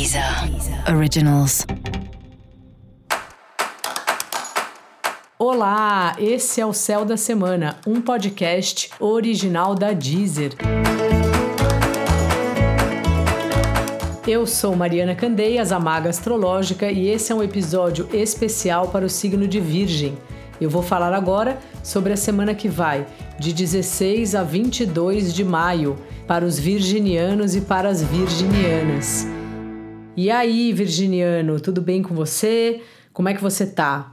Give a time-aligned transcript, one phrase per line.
[0.00, 0.24] Deezer
[0.96, 1.66] Originals.
[5.38, 10.52] Olá, esse é o Céu da Semana, um podcast original da Deezer.
[14.26, 19.10] Eu sou Mariana Candeias, a Maga Astrológica, e esse é um episódio especial para o
[19.10, 20.16] signo de Virgem.
[20.58, 23.06] Eu vou falar agora sobre a semana que vai,
[23.38, 29.26] de 16 a 22 de maio, para os virginianos e para as virginianas.
[30.22, 32.82] E aí, virginiano, tudo bem com você?
[33.10, 34.12] Como é que você tá?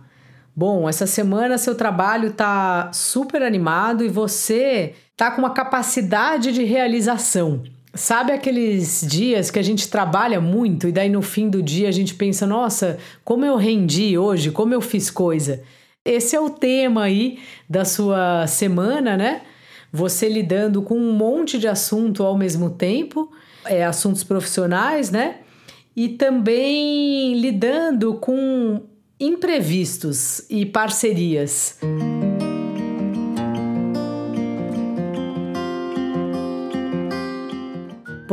[0.55, 6.63] Bom, essa semana seu trabalho tá super animado e você tá com uma capacidade de
[6.63, 7.61] realização.
[7.93, 11.91] Sabe aqueles dias que a gente trabalha muito e daí no fim do dia a
[11.91, 15.61] gente pensa, nossa, como eu rendi hoje, como eu fiz coisa?
[16.05, 17.37] Esse é o tema aí
[17.69, 19.41] da sua semana, né?
[19.91, 23.29] Você lidando com um monte de assunto ao mesmo tempo,
[23.65, 25.39] é, assuntos profissionais, né?
[25.97, 28.83] E também lidando com
[29.19, 31.79] imprevistos e parcerias.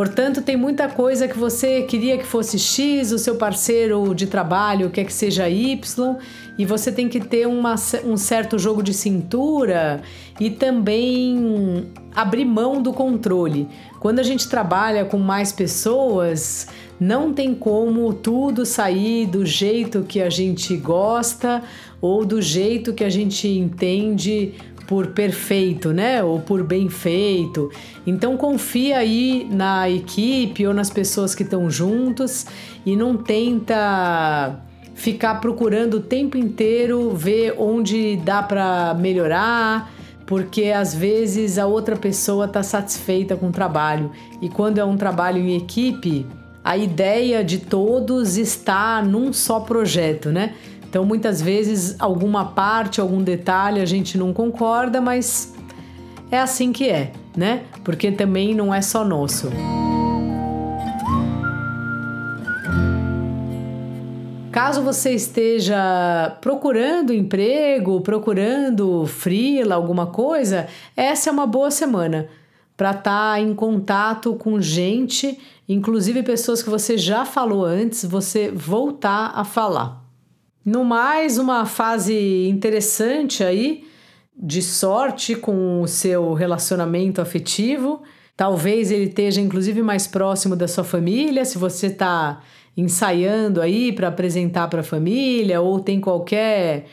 [0.04, 4.90] Portanto, tem muita coisa que você queria que fosse X, o seu parceiro de trabalho
[4.90, 6.16] quer que seja Y,
[6.58, 7.74] e você tem que ter uma,
[8.04, 10.02] um certo jogo de cintura
[10.38, 13.66] e também abrir mão do controle.
[13.98, 16.68] Quando a gente trabalha com mais pessoas,
[17.00, 21.62] não tem como tudo sair do jeito que a gente gosta
[22.04, 24.52] ou do jeito que a gente entende
[24.86, 26.22] por perfeito, né?
[26.22, 27.70] Ou por bem feito.
[28.06, 32.44] Então confia aí na equipe ou nas pessoas que estão juntos
[32.84, 34.60] e não tenta
[34.94, 39.90] ficar procurando o tempo inteiro ver onde dá para melhorar,
[40.26, 44.10] porque às vezes a outra pessoa está satisfeita com o trabalho
[44.42, 46.26] e quando é um trabalho em equipe,
[46.64, 50.54] a ideia de todos está num só projeto, né?
[50.94, 55.52] Então muitas vezes alguma parte, algum detalhe a gente não concorda, mas
[56.30, 57.64] é assim que é, né?
[57.82, 59.50] Porque também não é só nosso.
[64.52, 72.28] Caso você esteja procurando emprego, procurando freela, alguma coisa, essa é uma boa semana
[72.76, 78.48] para estar tá em contato com gente, inclusive pessoas que você já falou antes, você
[78.48, 80.03] voltar a falar.
[80.64, 83.84] No mais, uma fase interessante aí
[84.34, 88.02] de sorte com o seu relacionamento afetivo.
[88.34, 92.40] Talvez ele esteja inclusive mais próximo da sua família, se você está
[92.76, 96.86] ensaiando aí para apresentar para a família ou tem qualquer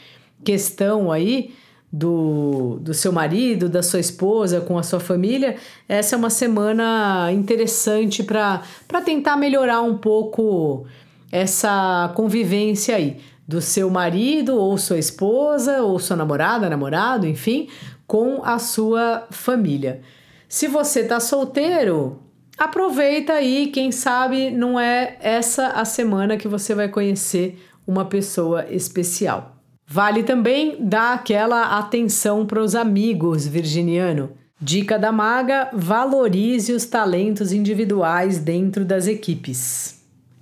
[0.44, 1.54] questão aí
[1.92, 5.56] do, do seu marido, da sua esposa, com a sua família,
[5.88, 8.62] essa é uma semana interessante para
[9.04, 10.86] tentar melhorar um pouco
[11.32, 13.18] essa convivência aí
[13.52, 17.68] do seu marido ou sua esposa ou sua namorada, namorado, enfim,
[18.08, 20.00] com a sua família.
[20.48, 22.20] Se você tá solteiro,
[22.58, 28.66] aproveita aí, quem sabe não é essa a semana que você vai conhecer uma pessoa
[28.70, 29.58] especial.
[29.86, 34.32] Vale também dar aquela atenção para os amigos, virginiano.
[34.62, 40.01] Dica da maga: valorize os talentos individuais dentro das equipes.